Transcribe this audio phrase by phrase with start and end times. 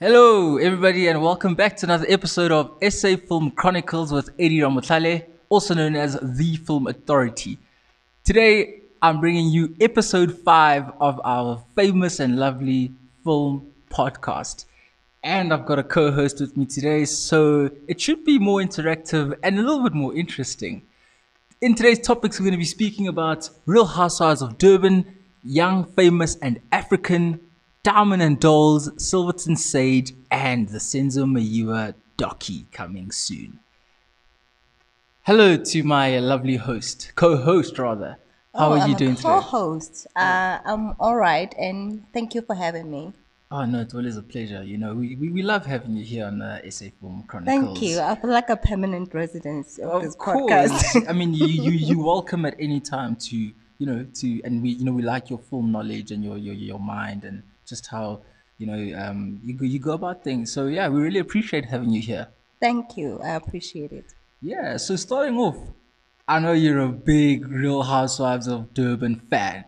[0.00, 5.24] Hello, everybody, and welcome back to another episode of SA Film Chronicles with Eddie Ramohlale,
[5.48, 7.58] also known as The Film Authority.
[8.22, 12.92] Today, I'm bringing you episode five of our famous and lovely
[13.24, 14.66] film podcast.
[15.24, 19.36] And I've got a co host with me today, so it should be more interactive
[19.42, 20.82] and a little bit more interesting.
[21.60, 25.06] In today's topics, we're going to be speaking about Real Housewives of Durban,
[25.42, 27.40] Young, Famous, and African,
[27.88, 33.60] Diamond and Dolls, Silverton Siege, and the Senzo Meyiwa Doki coming soon.
[35.22, 38.18] Hello to my lovely host, co-host rather.
[38.54, 39.28] How Oh, are I'm you doing today?
[39.30, 40.06] co-host.
[40.14, 43.14] Uh, I'm all right, and thank you for having me.
[43.50, 44.62] Oh no, it's always a pleasure.
[44.62, 47.78] You know, we, we, we love having you here on uh, SA Film Chronicles.
[47.78, 48.00] Thank you.
[48.00, 50.50] I feel like a permanent resident of, Of this course.
[50.52, 51.08] podcast.
[51.08, 54.70] I mean, you, you you welcome at any time to you know to and we
[54.72, 58.22] you know we like your film knowledge and your your your mind and just how
[58.58, 60.52] you know um you you go about things.
[60.52, 62.28] So yeah, we really appreciate having you here.
[62.60, 63.20] thank you.
[63.22, 64.06] I appreciate it.
[64.42, 64.76] Yeah.
[64.78, 65.58] So starting off,
[66.26, 69.64] I know you're a big Real Housewives of Durban fan.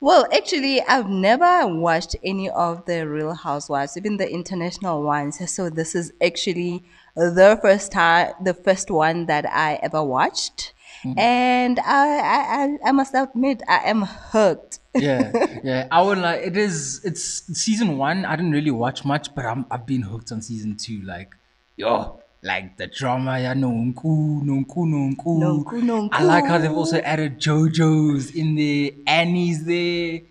[0.00, 5.38] Well, actually, I've never watched any of the Real Housewives, even the international ones.
[5.52, 6.84] So this is actually
[7.16, 10.72] the first time, the first one that I ever watched,
[11.04, 11.18] Mm-hmm.
[11.18, 14.80] and I, I, I, must admit, I am hooked.
[14.94, 15.30] yeah,
[15.62, 15.86] yeah.
[15.92, 17.00] I would like it is.
[17.04, 17.22] It's
[17.56, 18.24] season one.
[18.24, 21.02] I didn't really watch much, but I'm I've been hooked on season two.
[21.02, 21.36] Like,
[21.76, 23.38] yo, like the drama.
[23.38, 25.38] Yeah, nonku, nonku, nonku.
[25.38, 26.08] Nonku, nonku.
[26.12, 28.90] I like how they've also added JoJo's in there.
[29.06, 30.22] Annie's there.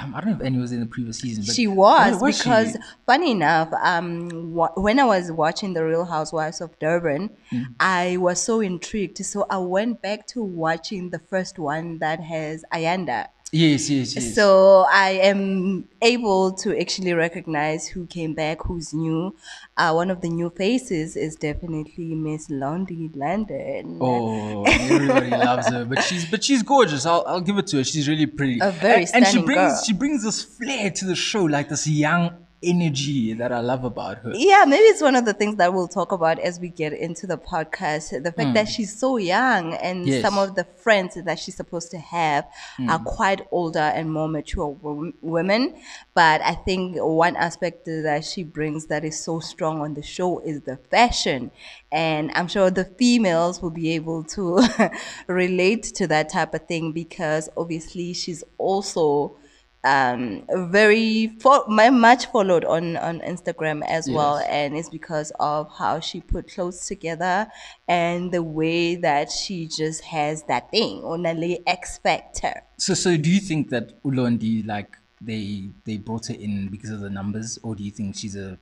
[0.00, 2.42] Um, I don't know if Annie was in the previous season, but she was, she?
[2.42, 7.64] because funny enough um wa- when i was watching the real housewives of durban Mm.
[7.78, 12.64] i was so intrigued so i went back to watching the first one that has
[12.72, 14.34] ayanda yes, yes, yes.
[14.34, 19.34] so i am able to actually recognize who came back who's new
[19.76, 23.98] uh, one of the new faces is definitely miss Londi London.
[24.00, 27.06] Oh, everybody loves her, but she's but she's gorgeous.
[27.06, 27.84] I'll, I'll give it to her.
[27.84, 28.60] She's really pretty.
[28.62, 29.82] A very and, and she brings girl.
[29.84, 34.18] she brings this flair to the show, like this young energy that I love about
[34.18, 34.32] her.
[34.34, 37.26] Yeah, maybe it's one of the things that we'll talk about as we get into
[37.26, 38.22] the podcast.
[38.22, 40.08] The fact that she's so young and Hmm.
[40.08, 40.16] Yes.
[40.22, 40.22] Hmm.
[40.26, 42.46] some of the friends that she's supposed to have
[42.88, 45.74] are quite older and more mature wo- women.
[46.14, 50.38] But I think one aspect that she brings that is so strong on the show
[50.40, 51.50] is the fashion.
[51.92, 54.60] And I'm sure the females will be able to
[55.28, 59.36] relate to that type of thing because obviously she's also
[59.84, 64.38] um very fo- my- much followed on on instagram as well.
[64.38, 67.46] And it's because of how she put clothes together
[67.86, 72.62] and the way that she just has that thing only x factor.
[72.78, 77.00] So, so do you think that Ulondi, like they they brought her in because of
[77.00, 78.58] the numbers, or do you think she's a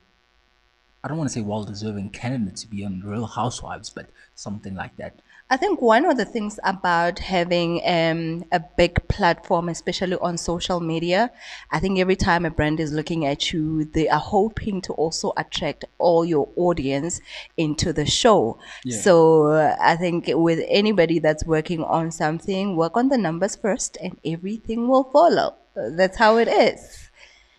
[1.03, 4.95] I don't want to say well-deserving candidate to be on Real Housewives, but something like
[4.95, 5.21] that.
[5.49, 10.79] I think one of the things about having um, a big platform, especially on social
[10.79, 11.31] media,
[11.69, 15.31] I think every time a brand is looking at you, they are hoping to also
[15.37, 17.21] attract all your audience
[17.57, 18.57] into the show.
[18.83, 18.97] Yeah.
[18.97, 23.97] So uh, I think with anybody that's working on something, work on the numbers first
[24.01, 25.55] and everything will follow.
[25.75, 27.02] That's how it is.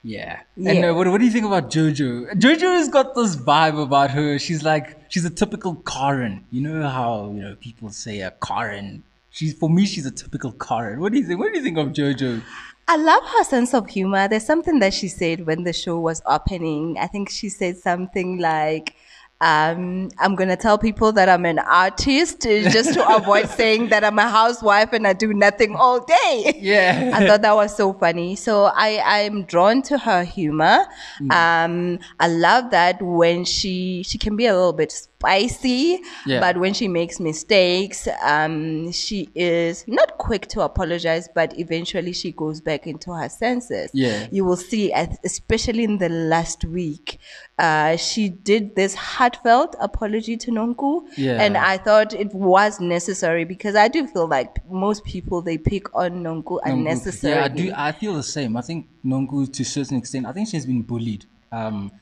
[0.04, 0.40] Yeah.
[0.56, 0.70] Yeah.
[0.70, 2.32] And uh, what, what do you think about JoJo?
[2.32, 4.38] JoJo has got this vibe about her.
[4.38, 6.44] She's like, she's a typical Karen.
[6.50, 9.02] You know how, you know, people say a Karen.
[9.30, 11.00] She's, for me, she's a typical Karen.
[11.00, 11.40] What do you think?
[11.40, 12.42] What do you think of JoJo?
[12.86, 14.28] I love her sense of humor.
[14.28, 16.98] There's something that she said when the show was opening.
[17.00, 18.94] I think she said something like,
[19.40, 23.88] um, I'm going to tell people that I'm an artist uh, just to avoid saying
[23.88, 26.58] that I'm a housewife and I do nothing all day.
[26.60, 27.10] Yeah.
[27.14, 28.36] I thought that was so funny.
[28.36, 30.86] So I, I'm drawn to her humor.
[31.20, 31.32] Mm.
[31.32, 34.92] Um, I love that when she, she can be a little bit
[35.24, 36.40] spicy, Yeah.
[36.40, 42.32] but when she makes mistakes, um, she is not quick to apologize, but eventually she
[42.32, 43.90] goes back into her senses.
[43.94, 44.26] Yeah.
[44.30, 44.92] You will see,
[45.24, 47.18] especially in the last week,
[47.58, 51.02] uh, she did this heartfelt apology to Nonku.
[51.16, 51.40] Yeah.
[51.42, 55.94] And I thought it was necessary because I do feel like most people, they pick
[55.94, 57.38] on Nonku unnecessarily.
[57.38, 57.72] Yeah, I do.
[57.88, 58.56] I feel the same.
[58.56, 61.24] I think Nonku, to a certain extent, I think she's been bullied.
[61.52, 61.92] Um,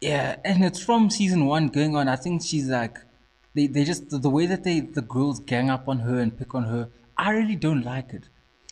[0.00, 2.08] yeah, and it's from season one going on.
[2.08, 2.98] I think she's like,
[3.54, 6.36] they, they just the, the way that they the girls gang up on her and
[6.36, 6.88] pick on her.
[7.16, 8.28] I really don't like it.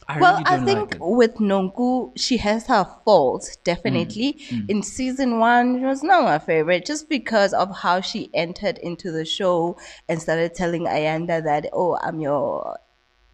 [0.08, 1.00] I Well, really I don't think like it.
[1.00, 4.34] with Nonku, she has her faults, definitely.
[4.48, 4.70] Mm, mm.
[4.70, 9.12] In season one, it was not my favorite just because of how she entered into
[9.12, 9.76] the show
[10.08, 12.78] and started telling Ayanda that, oh, I'm your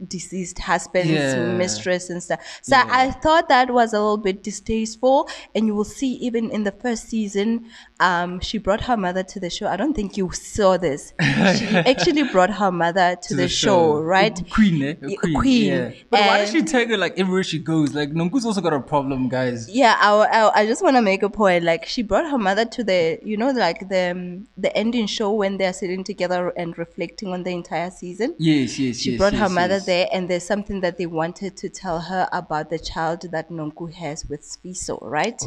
[0.08, 1.52] deceased husband's Yeah.
[1.56, 2.40] mistress and stuff.
[2.62, 2.86] So Yeah.
[2.90, 5.28] I thought that was a little bit distasteful.
[5.54, 7.66] And you will see even in the first season,
[8.04, 9.66] um, she brought her mother to the show.
[9.66, 11.12] I don't think you saw this.
[11.54, 14.38] She actually brought her mother to, the, show, right?
[14.38, 14.94] A queen, eh?
[15.18, 15.34] Queen.
[15.34, 15.72] queen.
[15.72, 15.92] Yeah.
[16.10, 17.94] But why does she take her like everywhere she goes?
[17.94, 19.68] Like Nonku's also got a problem, guys.
[19.68, 21.64] Yeah, I, I, I just want to make a point.
[21.64, 25.30] Like she brought her mother to the, you know, like the um, the ending show
[25.32, 28.34] when they're sitting together and reflecting on the entire season.
[28.38, 29.18] Yes, yes, She yes.
[29.18, 29.86] brought her yes, mother yes.
[29.86, 33.92] there, and there's something that they wanted to tell her about the child that Nonku
[33.92, 35.40] has with Sfiso, right?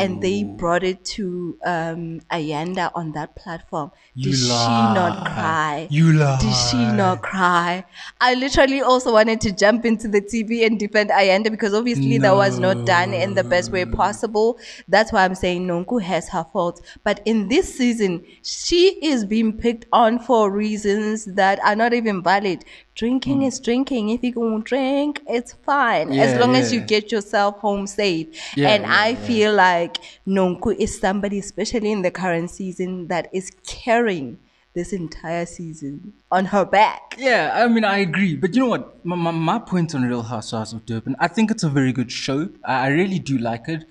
[0.00, 3.90] And they brought it to um, Um, Ayanda on that platform.
[4.14, 5.86] You Did she not cry?
[5.90, 6.38] You lie.
[6.40, 7.84] Did she not cry?
[8.20, 12.34] I literally also wanted to jump into the TV and defend Ayanda because obviously that
[12.34, 14.58] was not done in the best way possible.
[14.88, 16.80] That's why I'm saying Nonku has her faults.
[17.04, 22.22] But in this season, she is being picked on for reasons that are not even
[22.22, 22.64] valid.
[22.94, 23.48] Drinking mm.
[23.48, 24.10] is drinking.
[24.10, 26.12] If you go drink, it's fine.
[26.12, 28.28] as Yeah, long as you get yourself home safe.
[28.56, 29.26] Yeah, and yeah, I yeah.
[29.26, 29.98] feel like
[30.28, 31.40] Nonku is somebody,
[31.74, 34.38] especially in the current season, that is carrying
[34.74, 37.16] this entire season on her back.
[37.18, 38.36] Yeah, I mean, I agree.
[38.36, 39.04] But you know what?
[39.04, 42.12] My, my, my point on Real Housewives of Durban, I think it's a very good
[42.12, 42.48] show.
[42.64, 43.86] I, I really do like it.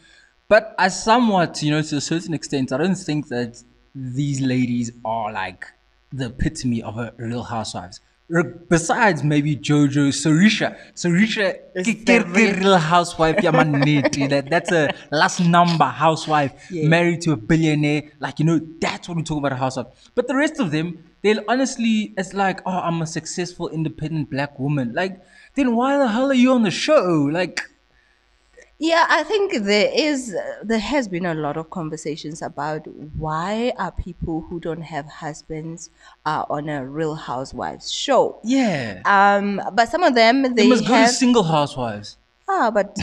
[0.47, 3.61] But I somewhat, you know, to a certain extent, I don't think that
[3.93, 5.65] these ladies are like
[6.11, 7.99] the epitome of a Real Housewives.
[8.29, 10.75] Besides maybe Jojo, Sorisha.
[10.95, 14.27] Sorisha, ke- the ke- ke real- real housewife, yeah, man, neti.
[14.29, 16.87] that, that's a last number housewife, Yeah.
[16.87, 18.03] married to a billionaire.
[18.19, 19.87] Like, you know, that's what we talk about a housewife.
[20.15, 24.57] But the rest of them, they'll honestly, it's like, oh, I'm a successful, independent black
[24.57, 24.93] woman.
[24.95, 25.21] Like,
[25.55, 27.29] then why the hell are you on the show?
[27.31, 27.61] Like,
[28.83, 32.85] Yeah, I think there is, there has been a lot of conversations about
[33.15, 35.89] why are people who don't have husbands
[36.25, 38.41] are on a Real Housewives show.
[38.43, 39.01] yeah.
[39.05, 42.17] Um, but some of them they, they must go have to single housewives.
[42.49, 42.93] ah, but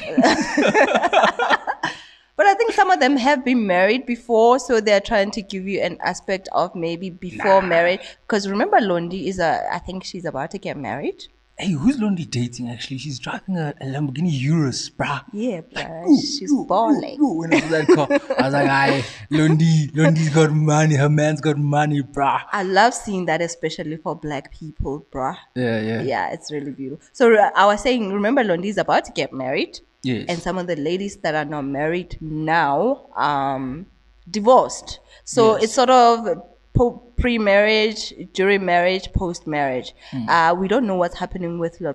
[2.37, 5.67] but I think some of them have been married before, so they're trying to give
[5.67, 8.01] you an aspect of maybe before marriage.
[8.27, 11.29] Because remember, Londi is a, I think she's about to get married.
[11.61, 12.97] Hey, who's Londi dating actually?
[12.99, 15.23] She's driving a, a Lamborghini Urus, bruh.
[15.33, 17.21] Yeah, bruh, Ooh, she's ooh, balling.
[17.21, 18.09] ooh, ooh, When I saw that car,
[18.39, 22.41] I was like, aye, Londi, Londi's got money, her man's got money, bruh.
[22.51, 25.37] I love seeing that, especially for black people, bruh.
[25.55, 26.03] Yeah, yeah.
[26.03, 27.07] Yeah, it's really beautiful.
[27.13, 30.27] So uh, I was saying, remember, Londi's about to get married, Yes.
[30.31, 33.85] and some of the ladies that are not married now, um,
[34.31, 35.01] divorced.
[35.25, 35.65] So Yes.
[35.65, 36.43] it's sort of
[36.73, 39.95] po- pre-marriage, during marriage, post-marriage.
[40.29, 41.79] Uh, we don't know what's happening with.
[41.79, 41.87] Hmm.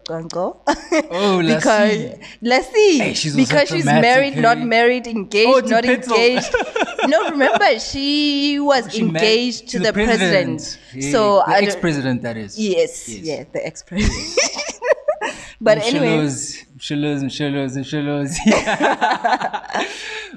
[1.12, 2.14] Oh, let's because see.
[2.42, 2.98] let's see.
[3.00, 6.54] Hey, she's because she's married, not married, engaged, Oh, not engaged.
[7.08, 10.80] no, remember she was She engaged to, the, president.
[10.94, 12.58] Yeah, So the ex-president, that is.
[12.58, 13.26] Yes, Yes.
[13.26, 14.10] yeah, the express.
[15.62, 19.86] but anyway, Shilos, shilos and shilos and she Yeah.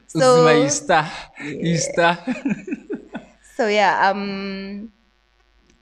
[0.06, 1.10] So- Uzima, you star.
[1.42, 2.18] You star.
[3.58, 4.92] So yeah, um,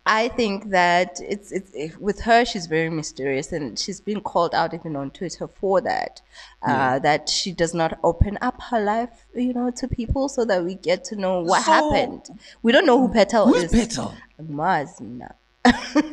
[0.06, 2.44] I think that it's it's with her.
[2.44, 6.22] She's very mysterious, and she's been called out even on Twitter for that.
[6.62, 10.64] Uh, That she does not open up her life, you know, to people, so that
[10.64, 12.24] we get to know what So- happened.
[12.62, 13.72] We don't know who Petal Who's is.
[13.72, 14.14] Petal?
[14.40, 15.34] Mazna.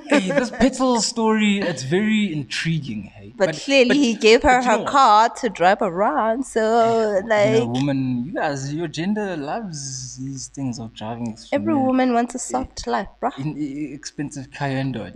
[0.09, 3.33] Hey, this Petal story, it's very intriguing, hey.
[3.35, 6.45] But, clearly, but- he gave her but you her car to drive around.
[6.45, 11.73] So, You like, know, woman, you guys, your gender loves these things of driving every
[11.75, 13.37] woman wants a soft life, bruh.
[13.39, 14.91] in, i- expensive Cayenne.
[14.91, 15.11] dog.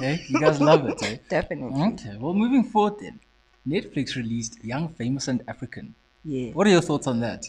[0.00, 1.16] hey, you guys love it, eh?
[1.28, 1.82] Definitely.
[1.94, 3.20] Okay, well, moving forward then.
[3.66, 5.94] Netflix released Young, Famous, and African.
[6.24, 6.50] Yeah.
[6.52, 7.44] What are your thoughts on that?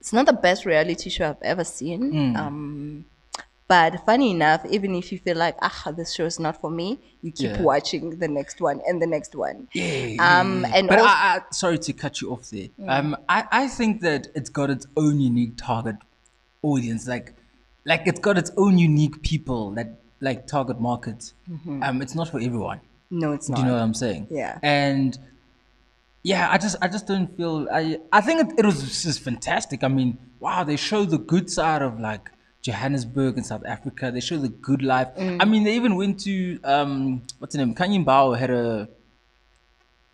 [0.00, 2.00] It's not the best reality show I've ever seen.
[2.12, 2.36] Hmm.
[2.36, 2.85] Um,
[3.68, 6.98] but funny enough, even if you feel like, ah, this show is not for me,
[7.22, 7.62] you keep Yeah.
[7.62, 9.66] watching the next one and the next one.
[9.72, 10.16] Yeah.
[10.20, 10.72] Um, yeah.
[10.76, 12.68] and but also- I, I, sorry to cut you off there.
[12.86, 15.96] Um, I, I think that it's got its own unique target
[16.62, 17.08] audience.
[17.08, 17.34] Like,
[17.84, 19.88] like it's got its own unique people that
[20.20, 21.34] like target markets.
[21.82, 22.80] Um, it's not for everyone.
[23.10, 23.56] No, it's not.
[23.56, 24.28] Do you know what I'm saying?
[24.30, 24.58] Yeah.
[24.62, 25.18] And
[26.22, 29.84] yeah, I just I just don't feel I I think it, it was just fantastic.
[29.84, 32.30] I mean, wow, they show the good side of like
[32.66, 34.10] Johannesburg in South Africa.
[34.14, 35.08] They show the good life.
[35.16, 35.38] Mm.
[35.42, 37.74] I mean, they even went to um what's her name?
[37.74, 38.88] Khanyi Mbau had a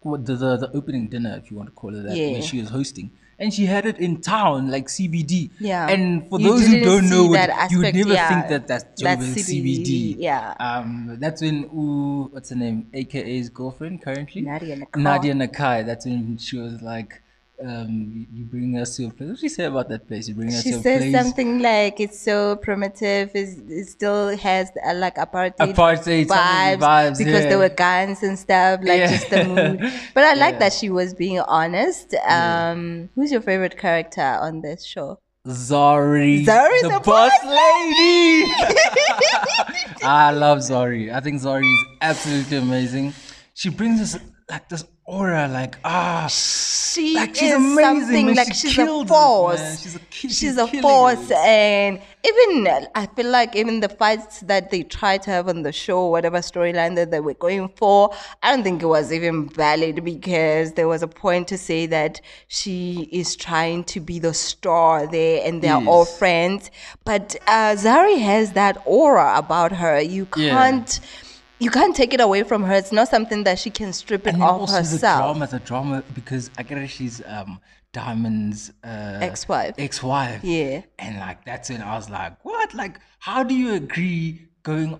[0.03, 2.33] what the, the the opening dinner, if you want to call it that, Yeah.
[2.33, 3.11] where she was hosting.
[3.39, 5.51] And she had it in town, like CBD.
[5.59, 5.89] Yeah.
[5.89, 8.29] And for You those who don't know, what, that you would never yeah.
[8.29, 10.17] think that that's That's Joburg CBD, CBD.
[10.19, 10.55] yeah.
[10.61, 12.87] Um, that's when ooh, what's her name?
[12.93, 14.43] AKA's girlfriend currently.
[14.43, 15.01] Nadia Nakai.
[15.09, 15.77] Nadia Nakai.
[15.87, 17.22] That's when she was like
[17.65, 19.29] um, you bring us to a place.
[19.29, 20.29] What did she say about that place?
[20.29, 21.13] You bring us She to a says place.
[21.15, 23.31] something like it's so primitive.
[23.35, 27.49] It's, it still has uh, like apartheid, Apartheid, vibes, vibes, because yeah.
[27.49, 28.81] there were guns and stuff.
[28.83, 29.11] Like Yeah.
[29.11, 29.93] just the mood.
[30.15, 30.59] But I like Yeah.
[30.61, 32.15] that she was being honest.
[32.29, 35.19] Um, Who's your favorite character on this show?
[35.47, 36.45] Zari.
[36.47, 38.53] Zari's the boss boss lady.
[40.05, 41.13] I love Zari.
[41.13, 43.13] I think Zari is absolutely amazing.
[43.55, 44.19] She brings us
[44.51, 48.35] like this aura, like ah, She Like, she's is amazing, something man.
[48.37, 49.81] like She she's a it, force.
[49.83, 51.37] She's a she's, she's a force, it.
[51.37, 55.73] and even I feel like even the fights that they tried to have on the
[55.73, 58.11] show, whatever storyline that they were going for,
[58.43, 62.21] I don't think it was even valid because there was a point to say that
[62.49, 66.71] she is trying to be the star there, and they're all friends.
[67.05, 70.01] But uh, Zari has that aura about her.
[70.01, 71.01] You can't.
[71.03, 71.19] Yeah.
[71.63, 72.75] You can't take it away from her.
[72.75, 75.21] It's not something that she can strip it and off also the herself.
[75.23, 77.61] drama, the drama because I get it, she's um
[77.93, 79.75] Diamond's uh, Ex-wife.
[79.79, 80.43] ex-wife.
[80.43, 80.83] Yeah.
[80.99, 82.75] and like that's when I was like, what?
[82.75, 84.99] Like, how do you agree going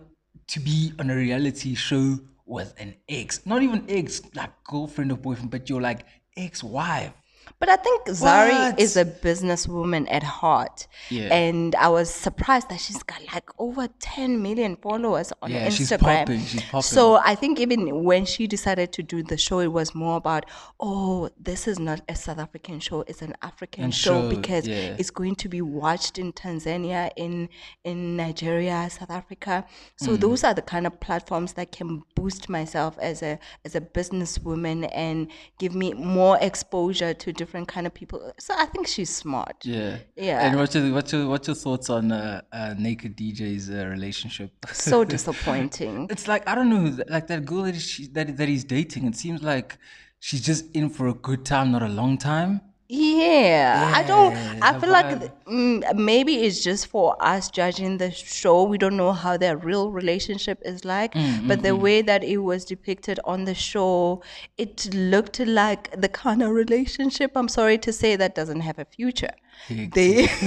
[0.49, 5.17] to be on a reality show with an ex, not even ex, like girlfriend or
[5.17, 6.05] boyfriend, but you're like
[6.37, 7.13] ex-wife?
[7.59, 8.81] But I think Zari What?
[8.81, 10.87] is a businesswoman at heart.
[11.11, 11.33] Yeah.
[11.33, 15.71] And I was surprised that she's got like over 10 million followers on Yeah, Instagram.
[15.77, 16.83] she's popping, she's popping.
[16.83, 20.47] So I think even when she decided to do the show, it was more about,
[20.81, 24.67] oh, this is not a South African show, it's an African And show, show, because
[24.67, 24.97] yeah.
[24.99, 27.49] it's going to be watched in Tanzania, in
[27.85, 29.65] in Nigeria, South Africa.
[29.67, 30.05] Mm.
[30.05, 33.81] So those are the kind of platforms that can boost myself as a as a
[33.81, 38.33] businesswoman and give me more exposure to different kind of people.
[38.39, 39.57] So I think she's smart.
[39.65, 40.47] Yeah, Yeah.
[40.47, 44.51] And what's your what's your what's your thoughts on uh, uh, Naked DJ's uh, relationship?
[44.73, 46.09] So disappointing.
[46.11, 49.07] It's like I don't know, like that girl that she that that he's dating.
[49.07, 49.79] It seems like
[50.21, 52.61] she's just in for a good time, not a long time.
[52.95, 54.37] Yeah, I don't.
[54.63, 58.65] I feel like th- mm, maybe it's just for us judging the show.
[58.65, 62.39] We don't know how their real relationship is like, Mm, but the way that it
[62.39, 64.23] was depicted on the show,
[64.59, 67.33] it looked like the kind of relationship.
[67.35, 69.35] I'm sorry to say that doesn't have a future.
[69.69, 70.27] They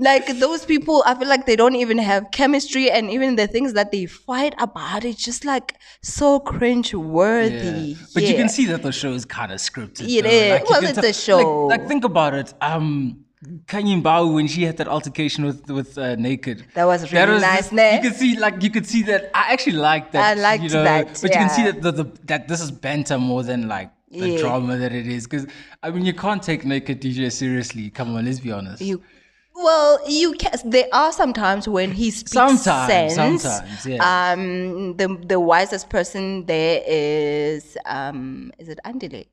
[0.00, 1.02] like those people.
[1.06, 4.54] I feel like they don't even have chemistry, and even the things that they fight
[4.58, 7.90] about, it's just like so cringe worthy.
[7.94, 7.96] Yeah.
[8.14, 10.08] But you can see that the show is kind of scripted.
[10.08, 10.28] It though.
[10.30, 10.60] is.
[10.60, 11.66] you Well, it's tell- a show.
[11.66, 12.54] Like, like think about it.
[12.60, 13.24] Um,
[13.66, 16.64] Khanyi Mbau when she had that altercation with with uh, Naked.
[16.74, 19.30] That was really nice, just- You could see like you could see that.
[19.34, 20.36] I actually like that.
[20.36, 22.70] I liked you know, that, But you can see that the, the that this is
[22.70, 24.40] banter more than like the Yeah.
[24.40, 25.24] drama that it is.
[25.26, 25.46] Because
[25.82, 27.88] I mean, you can't take Naked DJ seriously.
[27.90, 28.82] Come on, let's be honest.
[28.82, 29.00] You,
[29.54, 30.52] well, you can.
[30.64, 33.42] There are sometimes when he speaks Sometimes, sense.
[33.42, 34.32] sometimes, yeah.
[34.32, 39.26] Um, the the wisest person there is um, is it Andile?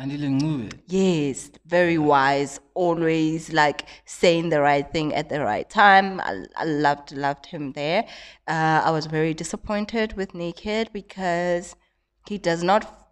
[0.00, 0.74] And he didn't move it.
[0.86, 2.60] Yes, very wise.
[2.74, 6.20] Always like saying the right thing at the right time.
[6.20, 8.04] I, I loved loved him there.
[8.46, 11.74] Uh, I was very disappointed with Naked because
[12.28, 13.10] he does not,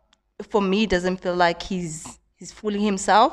[0.48, 3.32] for me, doesn't feel like he's he's fooling himself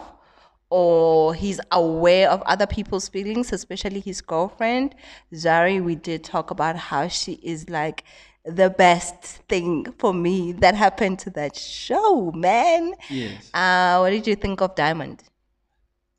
[0.73, 4.95] or he's aware of other people's feelings, especially his girlfriend
[5.31, 5.83] Zari.
[5.83, 8.03] We did talk about how she is like
[8.43, 12.95] the best thing for me that happened to that show, man.
[13.07, 13.51] Yes.
[13.53, 15.21] Uh, what did you think of Diamond?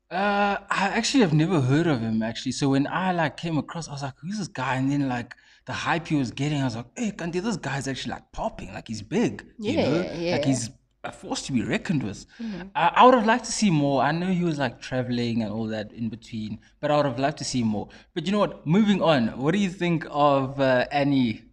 [0.09, 2.53] Uh, I actually have never heard of him actually.
[2.53, 5.35] So when I like came across, I was like, "Who's this guy?" And then like
[5.65, 8.73] the hype he was getting, I was like, "Hey, Kanti, this guy's actually like popping.
[8.73, 9.45] Like he's big.
[9.59, 10.09] you know?
[10.13, 10.45] Yeah, Like.
[10.45, 10.69] He's
[11.05, 14.01] a force to be reckoned with." Uh, I would have liked to see more.
[14.01, 17.19] I know he was like traveling and all that in between, but I would have
[17.19, 17.89] liked to see more.
[18.13, 18.65] But you know what?
[18.65, 21.43] Moving on, what do you think of uh, Annie?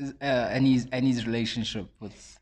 [0.00, 2.40] Uh, Annie's Annie's relationship with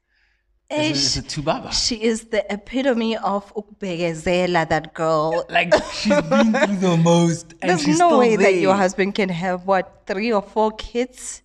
[0.71, 1.25] is is.
[1.25, 1.73] Tubaba?
[1.73, 5.45] She is the epitome of ukbegezela, that girl.
[5.51, 9.67] Like she's been through the most, and There's no way that your husband can have
[9.67, 11.43] what three or four kids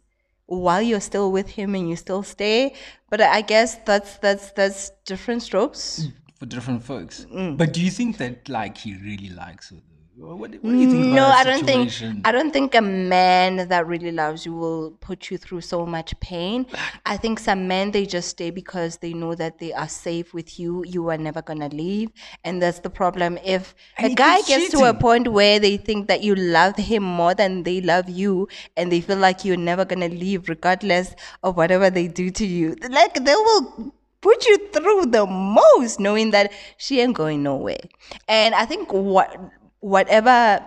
[0.61, 2.73] while you're still with him and you still stay.
[3.09, 6.07] But I guess that's that's that's different strokes.
[6.39, 7.25] for different folks.
[7.31, 7.57] Mm.
[7.57, 9.77] But do you think that like he really likes her?
[10.15, 11.91] What, what do you think No, I don't think?
[12.23, 16.17] I don't think a man that really loves you will put you through so much
[16.19, 16.67] pain.
[17.05, 20.59] I think some men they just stay because they know that they are safe with
[20.59, 20.83] you.
[20.85, 22.11] You are never gonna leave,
[22.43, 23.39] and that's the problem.
[23.43, 27.01] If And a guy gets to a point where they think that you love him
[27.01, 31.57] more than they love you, and they feel like you're never gonna leave, regardless of
[31.57, 36.51] whatever they do to you, like they will put you through the most, knowing that
[36.77, 37.81] she ain't going nowhere.
[38.27, 39.35] And I think what
[39.83, 40.63] whatever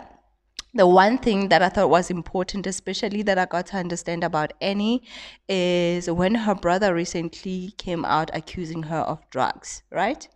[0.74, 4.52] the one thing that I thought was important, especially that I got to understand about
[4.60, 5.04] Annie,
[5.48, 10.28] is when her brother recently came out accusing her of drugs, right?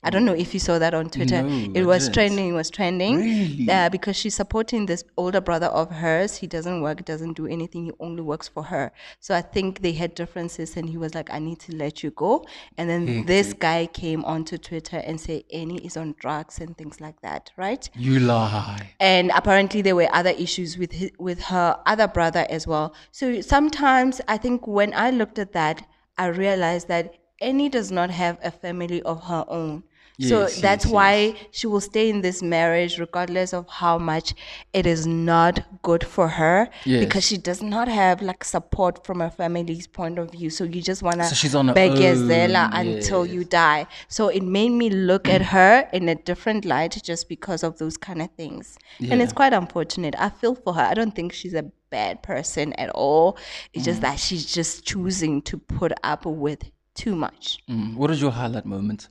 [0.00, 1.42] I don't know if you saw that on Twitter.
[1.42, 2.50] No, it was trending.
[2.50, 3.16] It was trending.
[3.16, 3.68] Really?
[3.68, 6.36] Uh, because she's supporting this older brother of hers.
[6.36, 7.86] He doesn't work, doesn't do anything.
[7.86, 8.92] He only works for her.
[9.18, 12.10] So I think they had differences, and he was like, "I need to let you
[12.12, 16.78] go." And then this guy came onto Twitter and said, "Annie is on drugs and
[16.78, 17.90] things like that." Right?
[17.94, 18.92] You lie.
[19.00, 22.94] and apparently there were other issues with his, with her other brother as well.
[23.10, 25.86] So sometimes I think when I looked at that,
[26.16, 29.84] I realized that Annie does not have a family of her own.
[30.20, 34.34] So Yes, that's yes, why she will stay in this marriage regardless of how much
[34.72, 37.04] it is not good for her Yes.
[37.04, 40.50] because she does not have like support from her family's point of view.
[40.50, 41.98] So you just want So she's on beg own,
[42.28, 43.34] Zela until yes.
[43.34, 43.86] you die.
[44.08, 47.96] So it made me look at her in a different light just because of those
[47.96, 48.76] kind of things.
[48.98, 50.14] And it's quite unfortunate.
[50.18, 50.82] I feel for her.
[50.82, 53.38] I don't think she's a bad person at all.
[53.72, 53.86] It's Mm.
[53.86, 57.58] just that she's just choosing to put up with too much.
[57.70, 59.08] Mm, What is your highlight moment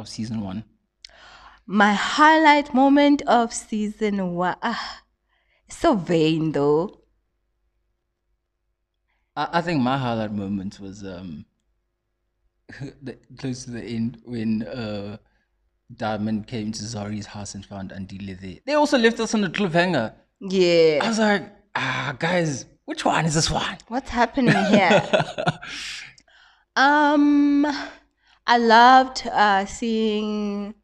[0.00, 0.64] of season one?
[1.66, 4.56] My highlight moment of season one.
[4.62, 5.02] Ah,
[5.68, 7.02] so vain though.
[9.36, 11.44] I, I think my highlight moment was um
[13.02, 15.18] the, close to the end when uh
[15.96, 18.58] Diamond came to Zari's house and found Andile there.
[18.64, 20.14] They also left us on a cliffhanger.
[20.40, 21.00] Yeah.
[21.02, 23.76] I was like, ah, guys, which one is this one?
[23.88, 25.02] What's happening here?
[26.76, 27.66] um,
[28.46, 30.74] I loved uh, seeing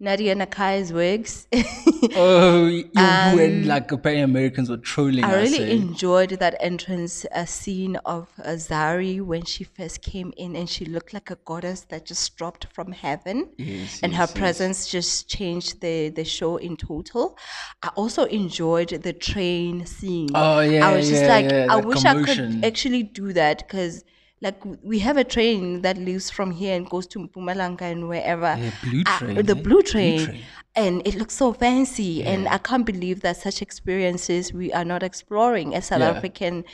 [0.00, 1.46] Nadia Nakai's wigs.
[2.16, 5.76] oh, you and like apparently Americans were trolling Um, I really eh?
[5.76, 10.84] enjoyed that entrance uh, scene of uh, Zari when she first came in and she
[10.84, 13.48] looked like a goddess that just dropped from heaven.
[13.56, 14.38] Yes, and yes, her yes.
[14.38, 17.38] presence just changed the, the show in total.
[17.82, 20.30] I also enjoyed the train scene.
[20.34, 24.04] Oh, yeah, I was just like, yeah, I wish I could actually do that because.
[24.44, 28.50] Like we have a train that leaves from here and goes to Mpumalanga and wherever.
[28.60, 29.54] Yeah, blue Uh, train, the eh?
[29.54, 30.40] blue Blue train, train.
[30.76, 32.22] and it looks so fancy.
[32.22, 36.10] And I can't believe that such experiences we are not exploring as South Yeah.
[36.16, 36.64] African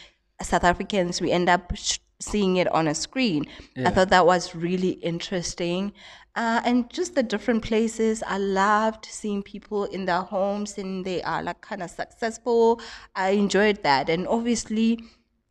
[0.42, 1.20] South Africans.
[1.20, 3.44] We end up sh- seeing it on a screen.
[3.86, 5.92] I thought that was really interesting.
[6.36, 8.22] Uh, and just the different places.
[8.26, 12.80] I loved seeing people in their homes and they are like kind of successful.
[13.16, 14.08] I enjoyed that.
[14.08, 14.88] And obviously,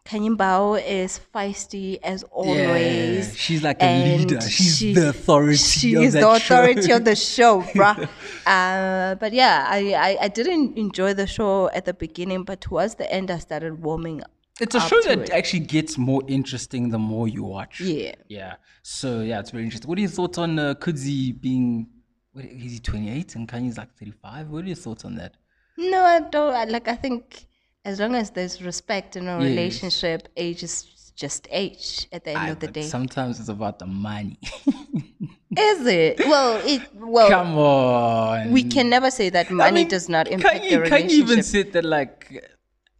[0.09, 3.27] Khanyi Mbau is feisty as always.
[3.27, 4.41] Yeah, she's like a leader.
[4.41, 6.95] She's she- the authority She is the authority show.
[6.95, 8.09] of the show, bruh.
[8.47, 12.95] uh, but yeah, I, I, I didn't enjoy the show at the beginning, but towards
[12.95, 14.31] the end, I started warming up.
[14.59, 15.29] It's a show that it.
[15.29, 17.79] actually gets more interesting the more you watch.
[17.79, 18.15] Yeah.
[18.27, 18.55] Yeah.
[18.81, 19.87] So yeah, it's very interesting.
[19.87, 21.87] What are your thoughts on uh, Kudzai being?
[22.33, 24.49] What, is he 28 and Khanyi's like 35?
[24.49, 25.35] What are your thoughts on that?
[25.77, 26.53] No, I don't.
[26.53, 27.45] I, like, I think
[27.85, 29.49] as long as there's respect in a Yes.
[29.49, 32.81] relationship, age is just age at the end Aye, of the day.
[32.83, 34.37] Sometimes it's about the money.
[35.57, 36.19] is it?
[36.19, 38.51] Well, it well Come on.
[38.51, 41.11] we can never say that money I mean, does not impact Khanyi, the relationship.
[41.27, 42.45] even say that like,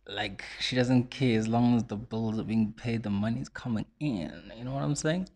[0.07, 3.85] like she doesn't care as long as the bills are being paid, the money's coming
[3.99, 4.51] in.
[4.57, 5.29] You know what I'm saying?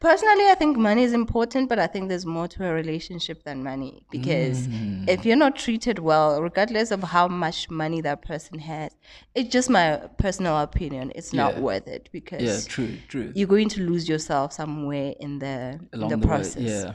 [0.00, 3.64] Personally, I think money is important, but I think there's more to a relationship than
[3.64, 4.04] money.
[4.12, 5.08] Because Mm.
[5.08, 8.92] if you're not treated well, regardless of how much money that person has,
[9.34, 11.10] it's just my personal opinion.
[11.16, 13.32] It's not worth it because Yeah, true, true.
[13.34, 16.56] you're going to lose yourself somewhere in the along in the, the, process.
[16.62, 16.68] way.
[16.70, 16.94] Yeah.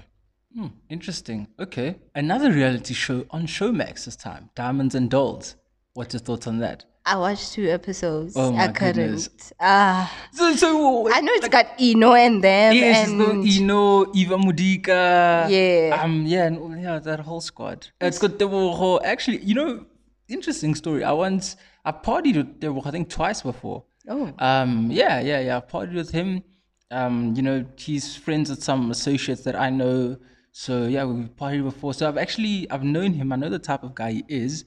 [0.55, 1.47] Hmm, interesting.
[1.59, 1.95] Okay.
[2.15, 5.55] Another reality show on Showmax this time, Diamonds and Dolls.
[5.93, 6.85] What's your thoughts on that?
[7.05, 8.33] I watched two episodes.
[8.37, 8.95] Oh my I couldn't.
[8.95, 9.53] goodness.
[9.59, 14.37] Ah, So, so I know it's got Eno and them, yes, and the Ino, Eva
[14.37, 15.49] Modika.
[15.49, 15.99] Yeah.
[16.01, 17.87] Um, yeah, and yeah, that whole squad.
[17.99, 19.01] It's got Tebogo.
[19.03, 19.85] Actually, you know,
[20.29, 21.03] interesting story.
[21.03, 23.83] I once I partied with Tebogo, I think twice before.
[24.07, 25.57] oh, Um, yeah, yeah, yeah.
[25.57, 26.43] I partied with him.
[26.89, 30.15] Um, you know, he's friends with some associates that I know.
[30.53, 31.93] So yeah, we've partied before.
[31.93, 33.33] So I've actually I've known him.
[33.33, 34.63] I know the type of guy he is.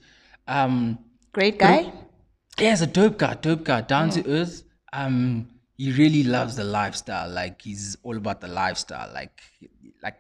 [0.47, 0.99] Um,
[1.33, 1.93] great guy.
[2.59, 4.63] He's a dope guy, dope guy, down to earth.
[4.93, 7.29] Um, he really loves the lifestyle.
[7.31, 9.13] Like he's all about the lifestyle.
[9.13, 9.41] Like,
[10.03, 10.17] like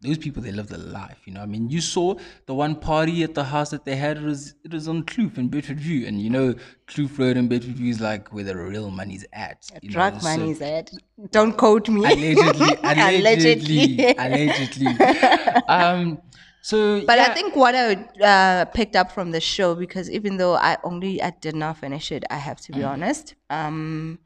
[0.00, 1.18] those people, they live the life.
[1.24, 2.14] You know, I mean, you saw
[2.46, 4.18] the one party at the house that they had.
[4.18, 6.54] It was it was on Kloof in Bedford View, and you know,
[6.86, 9.68] Kloof Road in Bedford View is like where the real money's at.
[9.82, 10.92] you know, Drug so- money is it?
[11.32, 12.00] Don't quote me.
[12.00, 14.14] Allegedly, allegedly, Allegedly.
[14.16, 14.86] allegedly.
[15.68, 16.18] um,
[16.62, 17.28] so, But yeah.
[17.30, 21.22] I think what I uh, picked up from the show, because even though I only
[21.22, 22.88] I did not finish it, I have to be Mm.
[22.88, 23.34] honest.
[23.48, 24.18] Um,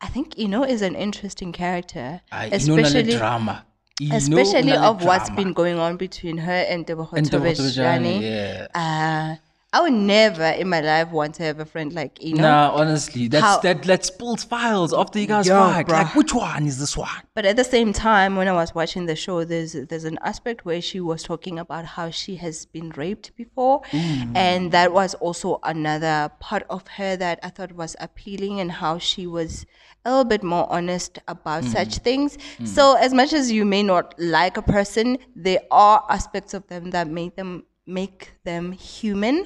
[0.00, 3.64] I think Eno is an interesting character, nale especially drama.
[4.10, 8.20] Especially of what's been going on between her and And Tebogo Tebogo Thobejane, Thobejane.
[8.20, 8.66] yeah.
[8.74, 9.36] Uh,
[9.74, 12.42] I would never in my life want to have a friend like you know.
[12.42, 15.86] Nah, honestly, that's How- that that spills files after you guys Yo, fight.
[15.86, 16.04] bruh.
[16.04, 17.08] Like, which one is this one?
[17.34, 20.66] But at the same time, when I was watching the show, there's there's an aspect
[20.66, 24.36] where she was talking about how she has been raped before, mm.
[24.36, 28.98] and that was also another part of her that I thought was appealing, and how
[28.98, 29.64] she was
[30.04, 31.72] a little bit more honest about mm.
[31.72, 32.36] such things.
[32.58, 32.68] Mm.
[32.68, 36.90] So as much as you may not like a person, there are aspects of them
[36.90, 37.64] that make them
[38.00, 39.36] make them human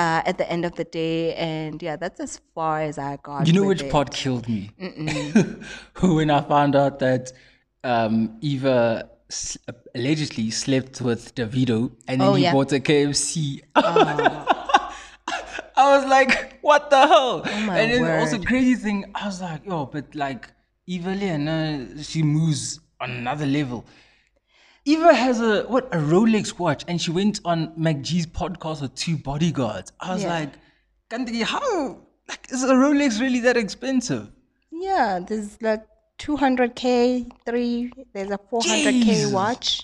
[0.00, 3.46] uh, at the end of the day and yeah that's as far as i got
[3.48, 3.90] You know which it.
[3.96, 4.62] part killed me?
[6.18, 7.24] when I found out that
[7.92, 9.08] um, Eva
[9.94, 12.52] allegedly slept with Davido and then Oh, he yeah.
[12.52, 13.60] bought a KFC.
[13.76, 14.86] I
[15.96, 17.42] was like, what the hell?
[17.44, 18.46] Oh and then also word.
[18.46, 20.50] crazy thing, I was like, yo, but like
[20.86, 23.84] Eva Lena, she moves on another level.
[24.88, 29.16] Eva has a what a Rolex watch, and she went on MacG's podcast with two
[29.18, 29.92] bodyguards.
[30.00, 30.30] I was Yeah.
[30.30, 30.52] like,
[31.10, 31.98] Kandigi, how
[32.28, 34.30] like is a Rolex really that expensive?
[34.70, 35.84] Yeah, there's like
[36.18, 37.92] 200k, three.
[38.14, 39.32] There's a 400k Jesus.
[39.32, 39.82] watch.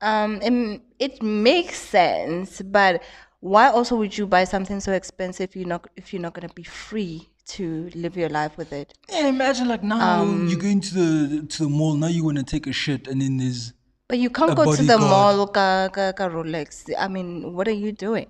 [0.00, 3.02] Um, and it makes sense, but
[3.40, 5.50] why also would you buy something so expensive?
[5.50, 8.94] If you're not if you're not gonna be free to live your life with it.
[9.10, 11.94] Yeah, imagine like now Um, you go into the to the mall.
[11.94, 13.72] Now you want to take a shit, and then there's
[14.08, 16.90] But you can't A go to the mall ka, ka, ka Rolex.
[16.98, 18.28] I mean, what are you doing?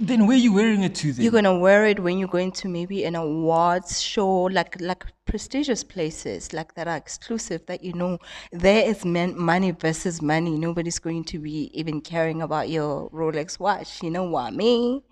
[0.00, 1.12] then where are you wearing it to?
[1.12, 5.04] Then You're gonna wear it when you're going to maybe an awards show, like like
[5.24, 7.64] prestigious places like that are exclusive.
[7.66, 8.18] That you know
[8.52, 10.58] there is man, money versus money.
[10.58, 14.02] Nobody's going to be even caring about your Rolex watch.
[14.02, 15.02] You know what I mean?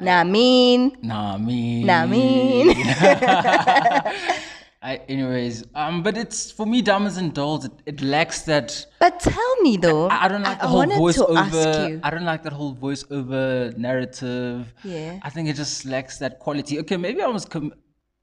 [0.00, 0.96] Nah, mean.
[1.02, 1.86] Nah, mean.
[1.86, 2.74] Nah, mean.
[4.84, 7.64] I, anyways, um, but it's for me, Diamonds and Dolls.
[7.64, 8.84] It, it lacks that.
[9.00, 10.08] But tell me though.
[10.08, 12.00] I, I don't like the whole wanted voice to ask you.
[12.02, 14.74] I don't like that whole voice over narrative.
[14.84, 15.20] Yeah.
[15.22, 16.78] I think it just lacks that quality.
[16.80, 17.72] Okay, maybe I was com-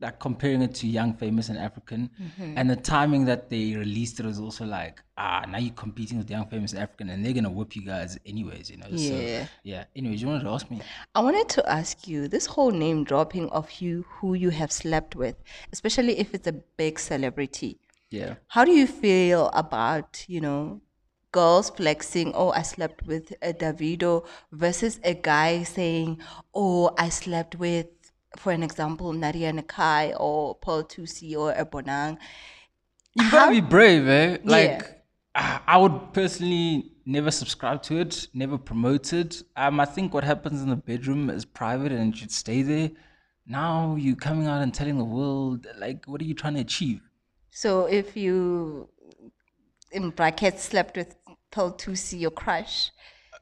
[0.01, 2.57] like comparing it to Young, Famous, and African, Mm-hmm.
[2.57, 6.29] and the timing that they released it was also like, ah, now you're competing with
[6.29, 8.87] Young, Famous, and African, and they're gonna whip you guys anyways, you know.
[8.89, 9.43] Yeah.
[9.43, 9.83] So yeah.
[9.95, 10.81] Anyways, you wanted to ask me?
[11.15, 15.15] I wanted to ask you this whole name dropping of you who you have slept
[15.15, 15.35] with,
[15.71, 17.79] especially if it's a big celebrity.
[18.09, 18.35] Yeah.
[18.47, 20.81] How do you feel about, you know,
[21.31, 26.19] girls flexing, oh, I slept with a Davido versus a guy saying,
[26.53, 27.87] oh, I slept with,
[28.37, 32.17] for an example, Nadia Nakai or Pearl Thusi or Ebonang.
[33.15, 34.37] You gotta be brave, eh?
[34.43, 34.93] Like, Yeah.
[35.35, 39.43] ah, I would personally never subscribe to it, never promote it.
[39.57, 42.91] Um, I think what happens in the bedroom is private and it should stay there.
[43.45, 47.01] Now you're coming out and telling the world, like, what are you trying to achieve?
[47.49, 48.87] So if you,
[49.91, 51.15] in brackets, slept with
[51.51, 52.91] Pearl Thusi, your crush,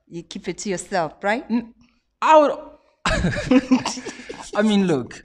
[0.08, 1.46] you keep it to yourself, right?
[2.22, 2.58] I would.
[4.60, 5.24] I mean, look.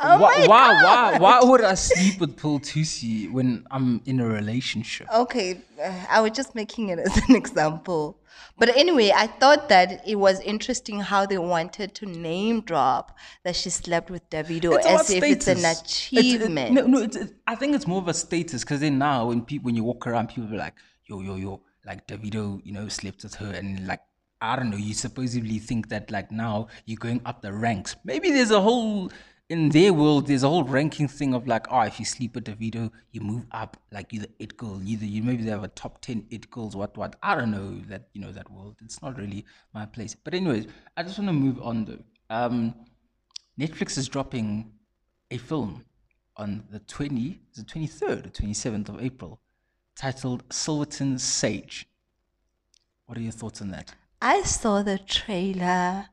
[0.00, 4.26] Oh why, why, why, why would I sleep with Pearl Thusi when I'm in a
[4.26, 5.08] relationship?
[5.12, 8.16] Okay, uh, I was just making it as an example.
[8.56, 13.56] But anyway, I thought that it was interesting how they wanted to name drop that
[13.56, 16.12] she slept with Davido It's as if it's an status.
[16.12, 16.72] It's- it- achievement.
[16.74, 19.42] no, no, it's, it, I think it's more of a status because then now when
[19.44, 20.74] people when you walk around, people are like,
[21.06, 24.00] yo, yo, yo, like Davido, you know, slept with her, and like
[24.40, 27.96] I don't know, you supposedly think that like now you're going up the ranks.
[28.04, 29.10] Maybe there's a whole
[29.48, 32.44] in their world, there's a whole ranking thing of like, oh, if you sleep with
[32.44, 34.80] Davido, you move up, like you're the it girl.
[34.84, 37.16] Either you maybe they have a top ten it girls, what what.
[37.22, 38.76] I don't know that you know that world.
[38.84, 40.14] It's not really my place.
[40.14, 42.04] But anyways, I just want to move on though.
[42.30, 42.74] Um,
[43.58, 44.70] Netflix is dropping
[45.30, 45.84] a film
[46.36, 49.40] on the 20, the 23rd or 27th of April
[49.96, 51.88] titled Silverton Siege.
[53.06, 53.94] What are your thoughts on that?
[54.20, 56.06] I saw the trailer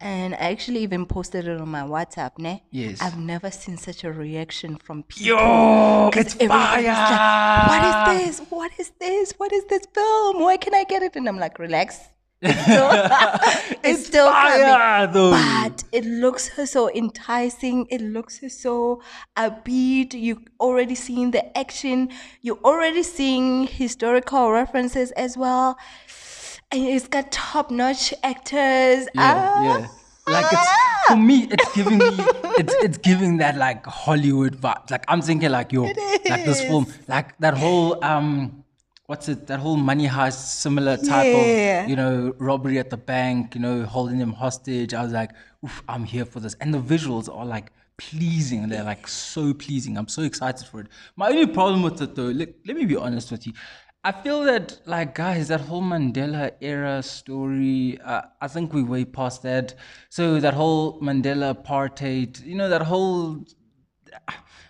[0.00, 2.62] and I actually even posted it on my WhatsApp, ne?
[2.70, 3.00] Yes.
[3.00, 5.26] I've never seen such a reaction from people.
[5.36, 7.68] Yo, it's everybody's like, fire!
[7.68, 7.84] what
[8.20, 8.46] is this?
[8.50, 9.32] What is this?
[9.36, 10.42] What is this film?
[10.42, 11.16] Where can I get it?
[11.16, 12.00] And I'm like, relax.
[12.42, 14.64] It's still, it's It's still fire,
[15.06, 15.12] coming.
[15.14, 15.30] though.
[15.30, 17.86] But it looks so enticing.
[17.90, 19.00] It looks so
[19.36, 20.12] upbeat.
[20.12, 22.10] You already seeing the action.
[22.42, 25.78] You're already seeing historical references as well.
[26.72, 29.06] And it's got top-notch actors.
[29.14, 29.62] Yeah, Ah.
[29.64, 29.86] yeah.
[30.26, 30.70] Like it's
[31.08, 32.08] for me, it's giving me
[32.60, 34.90] it's it's giving that like Hollywood vibe.
[34.90, 38.64] Like I'm thinking like yo, like this film, like that whole um
[39.04, 41.82] what's it, that whole money heist similar type Yeah.
[41.84, 44.94] of you know, robbery at the bank, you know, holding them hostage.
[44.94, 45.30] I was like,
[45.62, 46.54] Oof, I'm here for this.
[46.58, 48.68] And the visuals are like pleasing.
[48.70, 49.98] They're like so pleasing.
[49.98, 50.86] I'm so excited for it.
[51.16, 53.52] My only problem with it though, let, let me be honest with you.
[54.06, 59.06] I feel that, like, guys, that whole Mandela era story, uh, I think we way
[59.06, 59.74] past that.
[60.10, 63.46] So that whole Mandela apartheid, you know, that whole,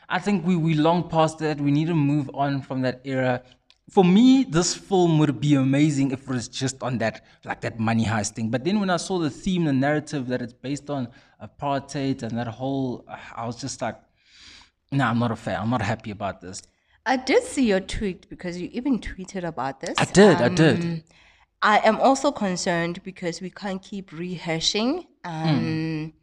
[0.09, 1.61] I think we we long past that.
[1.61, 3.43] We need to move on from that era.
[3.91, 7.81] For me, this film would be amazing if it was just on that, like that
[7.81, 8.51] money heist thing.
[8.51, 11.09] But then when I saw the theme, the narrative that it's based on
[11.43, 13.97] apartheid and that whole, I was just like,
[14.93, 15.61] no, I'm not a fan.
[15.61, 16.63] I'm not happy about this.
[17.07, 19.95] I did see your tweet because you even tweeted about this.
[19.99, 21.05] I did, I did.
[21.61, 26.15] I am also concerned because we can't keep rehashing um,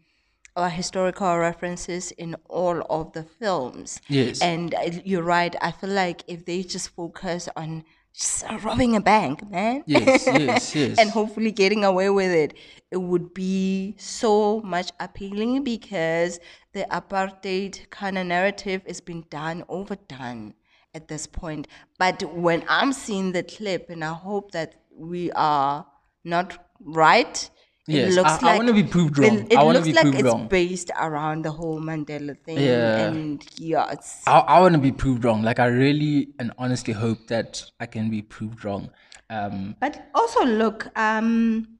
[0.55, 4.01] our historical references in all of the films.
[4.07, 4.41] Yes.
[4.41, 5.55] And uh, you're right.
[5.61, 9.83] I feel like if they just focus on just robbing a bank, man.
[9.85, 10.97] Yes, yes, yes.
[10.99, 12.55] and hopefully getting away with it,
[12.89, 16.39] it would be so much appealing because
[16.73, 20.55] the apartheid kind of narrative has been done, overdone
[20.93, 21.67] at this point.
[21.97, 25.85] But when I'm seeing the clip, and I hope that we are
[26.23, 27.49] not right.
[27.87, 29.47] Yes, it looks I- I like wanna be proved it- wrong.
[29.49, 30.47] It, I wanna looks like it's wrong.
[30.47, 32.59] based around the whole Mandela thing.
[32.59, 33.07] Yeah.
[33.07, 33.95] And yeah,
[34.27, 35.41] I, I want to be proved wrong.
[35.41, 38.91] Like I really and honestly hope that I can be proved wrong.
[39.29, 41.79] Um, But also, look, um,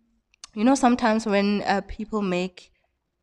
[0.56, 2.71] you know, sometimes when uh, people make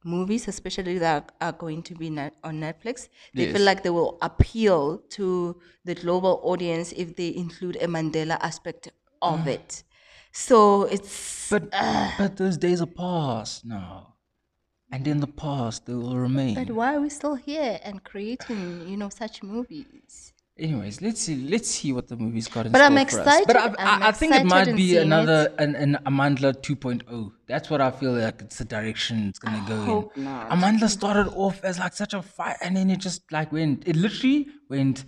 [0.09, 3.53] movies, especially that are going to be net- on Netflix, they Yes.
[3.53, 5.27] feel like they will appeal to
[5.85, 8.88] the global audience if they include a Mandela aspect
[9.23, 9.55] of mm.
[9.57, 9.83] it.
[10.33, 12.11] So it's but uh.
[12.18, 14.14] but those days are past now,
[14.92, 16.55] and in the past they will remain.
[16.55, 20.33] but why are we still here and creating, you know, such movies?
[20.59, 21.37] Anyways, let's see.
[21.37, 23.42] Let's see what the movie's got in But I'm store for us.
[23.47, 27.33] But excited- I, I'm I, I think it might be another an, an Amandla 2.0.
[27.47, 28.42] That's what I feel like.
[28.42, 30.25] It's the direction it's gonna go hope in.
[30.25, 30.51] not.
[30.51, 33.87] Amandla started off as like such a fight, and then it just like went.
[33.87, 35.05] It literally went.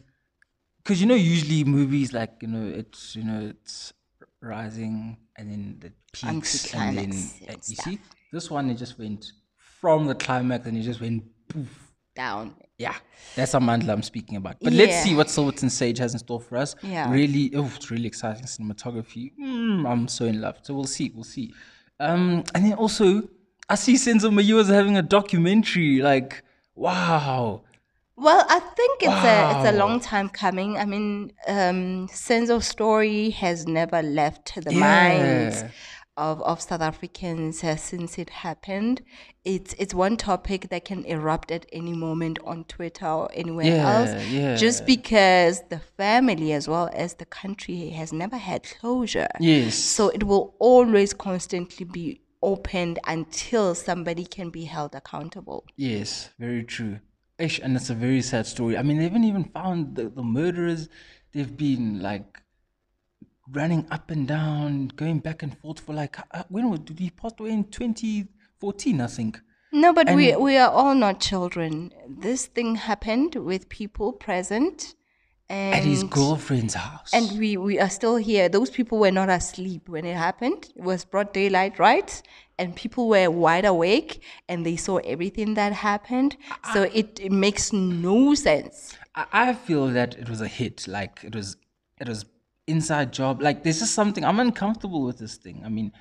[0.79, 3.93] Because you know, usually movies like you know, it's you know, it's
[4.41, 7.15] rising and then the peaks and then and
[7.49, 7.85] and you stuff.
[7.85, 7.99] see
[8.33, 9.33] this one it just went
[9.81, 11.90] from the climax and it just went poof.
[12.15, 12.55] Down.
[12.79, 12.95] Yeah,
[13.37, 14.57] that's Amandla I'm speaking about.
[14.61, 16.75] But let's see what Silverton Siege has in store for us.
[16.83, 17.13] Yeah.
[17.13, 19.33] Really, oh, it's really exciting cinematography.
[19.39, 20.57] Mm, I'm so in love.
[20.63, 21.53] So we'll see, we'll see.
[22.01, 23.29] Um, and then also,
[23.69, 26.01] I see Senzo Meyiwa is having a documentary.
[26.01, 26.43] Like,
[26.75, 27.63] wow.
[28.17, 30.77] Well, I think it's a it's a long time coming.
[30.77, 34.81] I mean, um, Senzo's story has never left the Yeah.
[34.81, 35.65] minds
[36.21, 39.01] of, of South Africans uh, since it happened.
[39.45, 43.93] It's it's one topic that can erupt at any moment on Twitter or anywhere Yeah,
[43.97, 44.13] else.
[44.29, 44.55] yeah.
[44.57, 49.29] Just because the family as well as the country has never had closure.
[49.41, 49.75] Yes.
[49.77, 55.65] So it will always constantly be opened until somebody can be held accountable.
[55.77, 57.01] Yes, very true.
[57.39, 58.77] Ish, and it's a very sad story.
[58.77, 60.89] I mean, they haven't even found the, the murderers.
[61.33, 62.27] They've been like
[63.53, 67.33] running up and down, going back and forth for like uh, when did he pass
[67.39, 69.41] away in 2014, I think.
[69.73, 71.93] No, but we And- we are all not children.
[72.09, 74.95] This thing happened with people present,
[75.49, 77.11] and At his girlfriend's house.
[77.13, 78.49] and we we are still here.
[78.49, 80.69] Those people were not asleep when it happened.
[80.77, 82.21] It was broad daylight, right?
[82.59, 86.37] And people were wide awake, and they saw everything that happened.
[86.75, 88.95] So it, it makes no sense.
[89.15, 90.87] I, I feel that it was a hit.
[90.87, 91.57] Like it was,
[92.01, 92.27] it was
[92.71, 93.43] inside job.
[93.43, 95.63] Like this is something I'm uncomfortable with this thing.
[95.65, 95.93] I mean,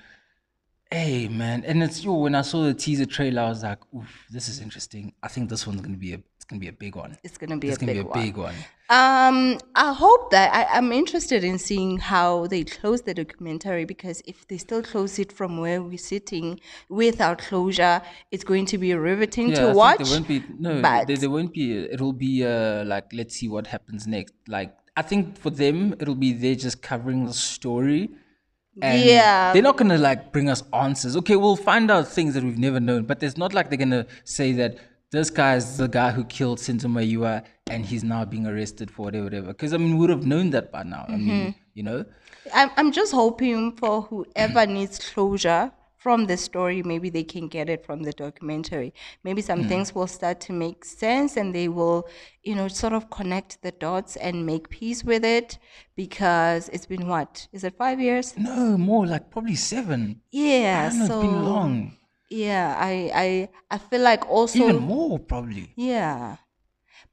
[0.91, 2.13] hey man, and it's yo.
[2.15, 5.13] When I saw the teaser trailer, I was like, oof, this is interesting.
[5.21, 7.17] I think this one's gonna be a, it's gonna be a big one.
[7.23, 8.21] It's gonna be It's a gonna big be a one.
[8.25, 8.55] big one.
[8.91, 14.23] Um, I hope that I, I'm interested in seeing how they close the documentary because
[14.25, 18.01] if they still close it from where we're sitting without closure,
[18.31, 19.97] it's going to be riveting Yeah, to I watch.
[19.99, 20.81] there won't be no.
[20.81, 21.77] but- there, there won't be.
[21.85, 24.33] It'll be uh like let's see what happens next.
[24.47, 28.01] Like I think for them, it'll be they're just covering the story.
[28.81, 29.53] And Yeah.
[29.53, 31.13] they're not gonna like bring us answers.
[31.21, 34.05] Okay, we'll find out things that we've never known, but there's not like they're gonna
[34.37, 34.71] say that
[35.11, 37.33] this guy is the guy who killed Senzo Meyiwa
[37.71, 39.47] and he's now being arrested for whatever, whatever.
[39.47, 41.05] Because I mean, we would have known that by now.
[41.07, 41.27] I Mm-hmm.
[41.29, 41.99] mean, you know.
[42.53, 47.69] I'm, I'm just hoping for whoever needs closure from the story, maybe they can get
[47.69, 48.93] it from the documentary.
[49.23, 52.07] Maybe some things will start to make sense and they will,
[52.41, 55.59] you know, sort of connect the dots and make peace with it
[55.95, 57.47] because it's been what?
[57.51, 58.33] Is it five years?
[58.37, 60.21] No, more like probably seven.
[60.31, 61.97] Yeah, know, so it's been long.
[62.29, 65.73] yeah, I, I I feel like also Even more probably.
[65.75, 66.37] yeah,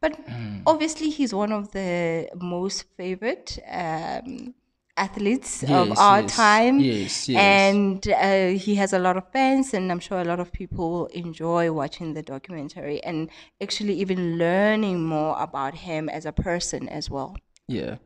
[0.01, 0.63] but Hmm.
[0.67, 4.55] obviously he's one of the most favorite um,
[4.97, 6.81] athletes of Yes, our yes, time.
[6.81, 7.39] yes, yes.
[7.73, 10.91] and uh, he has a lot of fans, and I'm sure a lot of people
[10.91, 13.29] will enjoy watching the documentary and
[13.61, 17.37] actually even learning more about him as a person as well.
[17.69, 17.97] Yeah.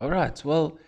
[0.00, 0.42] All right.
[0.44, 0.78] Well,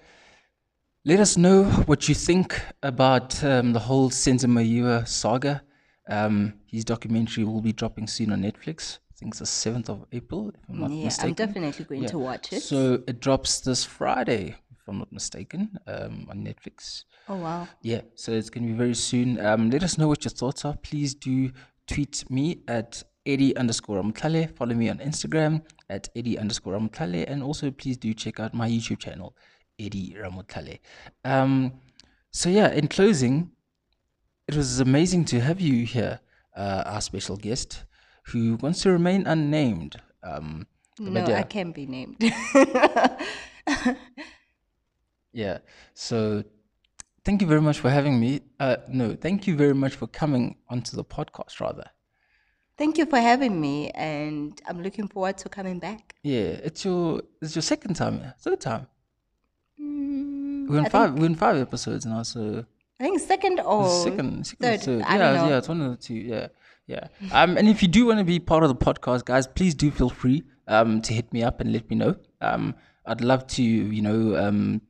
[1.05, 5.63] Let us know what you think about um, the whole Senzo saga.
[6.11, 8.99] Um, his documentary will be dropping soon on Netflix.
[9.11, 11.29] I think it's the 7th of April, if I'm not Yeah, mistaken.
[11.31, 12.09] I'm definitely going Yeah.
[12.11, 12.63] to watch it.
[12.63, 14.57] So it drops this Friday,
[14.89, 17.05] if I'm not mistaken, um, on Netflix.
[17.29, 17.69] oh wow.
[17.83, 19.45] Yeah, so it's going to be very soon.
[19.45, 20.77] Um, let us know what your thoughts are.
[20.77, 21.51] Please do
[21.87, 24.55] tweet me at Eddie underscore Ramohlale.
[24.57, 27.25] Follow me on Instagram at Eddie underscore Ramohlale.
[27.29, 29.37] And also, please do check out my YouTube channel,
[29.79, 30.79] Eddie Ramohlale.
[31.25, 31.75] Um,
[32.31, 33.51] so, yeah, in closing,
[34.47, 36.21] it was amazing to have you here,
[36.57, 37.85] uh, our special guest,
[38.25, 39.97] who wants to remain unnamed.
[40.23, 40.67] Um,
[40.99, 42.17] No, I can't be named.
[45.33, 45.59] Yeah.
[45.95, 46.45] So
[47.25, 48.41] thank you very much for having me.
[48.59, 51.85] Uh, no, thank you very much for coming onto the podcast, rather.
[52.77, 56.15] Thank you for having me, and I'm looking forward to coming back.
[56.23, 58.33] Yeah, it's your it's your second time, yeah?
[58.41, 58.87] third time.
[59.81, 61.11] Mm, We're in I five.
[61.11, 62.65] think, We're in five episodes now, so
[63.01, 64.83] I think second or second, second, or third.
[64.83, 65.03] third.
[65.03, 65.49] I yeah, don't know.
[65.49, 66.15] yeah, it's one of the two.
[66.15, 66.49] Yeah,
[66.87, 67.09] yeah.
[67.33, 69.91] Um, and if you do want to be part of the podcast, guys, please do
[69.91, 72.17] feel free um to hit me up and let me know.
[72.41, 72.75] Um,
[73.07, 74.83] I'd love to, you know, um,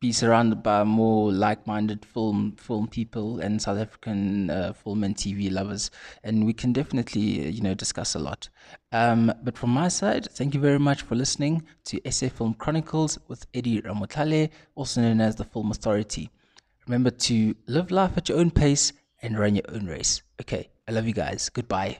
[0.00, 5.52] be surrounded by more like-minded film film people and South African uh, film and TV
[5.52, 5.90] lovers,
[6.24, 8.48] and we can definitely, uh, you know, discuss a lot.
[8.92, 13.18] Um, but from my side, thank you very much for listening to SA Film Chronicles
[13.28, 16.30] with Eddie Ramohlale, also known as the Film Authority.
[16.86, 20.22] Remember to live life at your own pace and run your own race.
[20.40, 21.50] Okay, I love you guys.
[21.50, 21.98] Goodbye.